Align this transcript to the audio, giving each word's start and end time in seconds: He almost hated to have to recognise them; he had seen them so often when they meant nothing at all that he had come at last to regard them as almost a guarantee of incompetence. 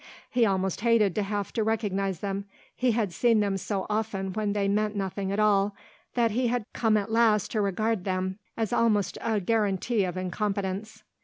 He 0.31 0.47
almost 0.47 0.81
hated 0.81 1.13
to 1.13 1.21
have 1.21 1.53
to 1.53 1.63
recognise 1.63 2.21
them; 2.21 2.45
he 2.75 2.93
had 2.93 3.13
seen 3.13 3.39
them 3.39 3.55
so 3.55 3.85
often 3.87 4.33
when 4.33 4.53
they 4.53 4.67
meant 4.67 4.95
nothing 4.95 5.31
at 5.31 5.39
all 5.39 5.75
that 6.15 6.31
he 6.31 6.47
had 6.47 6.65
come 6.73 6.97
at 6.97 7.11
last 7.11 7.51
to 7.51 7.61
regard 7.61 8.03
them 8.03 8.39
as 8.57 8.73
almost 8.73 9.19
a 9.21 9.39
guarantee 9.39 10.03
of 10.05 10.17
incompetence. 10.17 11.03